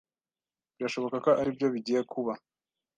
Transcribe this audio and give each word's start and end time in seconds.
Birashoboka 0.75 1.15
ko 1.25 1.29
aribyo 1.41 1.67
bigiye 1.73 2.01
kuba. 2.11 2.33